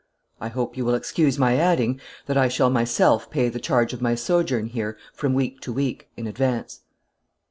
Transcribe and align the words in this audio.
I 0.39 0.47
hope 0.47 0.75
you 0.77 0.83
will 0.83 0.95
excuse 0.95 1.37
my 1.37 1.57
adding, 1.57 2.01
that 2.25 2.35
I 2.35 2.47
shall 2.47 2.71
myself 2.71 3.29
pay 3.29 3.49
the 3.49 3.59
charge 3.59 3.93
of 3.93 4.01
my 4.01 4.15
sojourn 4.15 4.65
here 4.65 4.97
from 5.13 5.35
week 5.35 5.61
to 5.61 5.71
week, 5.71 6.09
in 6.17 6.25
advance." 6.25 6.79